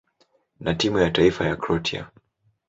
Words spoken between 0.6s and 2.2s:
timu ya taifa ya Kroatia.